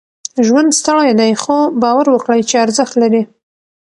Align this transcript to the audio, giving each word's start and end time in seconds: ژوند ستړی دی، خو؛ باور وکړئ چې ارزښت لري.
ژوند 0.45 0.71
ستړی 0.79 1.11
دی، 1.19 1.31
خو؛ 1.41 1.57
باور 1.81 2.05
وکړئ 2.11 2.41
چې 2.49 2.55
ارزښت 2.65 2.93
لري. 3.01 3.23